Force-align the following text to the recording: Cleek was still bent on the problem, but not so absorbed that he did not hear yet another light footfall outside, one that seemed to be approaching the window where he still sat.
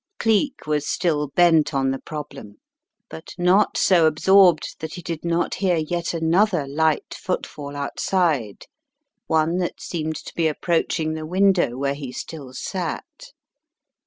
Cleek 0.17 0.65
was 0.65 0.87
still 0.87 1.27
bent 1.27 1.75
on 1.75 1.91
the 1.91 1.99
problem, 1.99 2.55
but 3.07 3.35
not 3.37 3.77
so 3.77 4.07
absorbed 4.07 4.77
that 4.79 4.95
he 4.95 5.01
did 5.03 5.23
not 5.23 5.53
hear 5.53 5.77
yet 5.77 6.11
another 6.11 6.65
light 6.67 7.13
footfall 7.13 7.75
outside, 7.75 8.65
one 9.27 9.59
that 9.59 9.79
seemed 9.79 10.15
to 10.15 10.33
be 10.33 10.47
approaching 10.47 11.13
the 11.13 11.27
window 11.27 11.77
where 11.77 11.93
he 11.93 12.11
still 12.11 12.51
sat. 12.51 13.25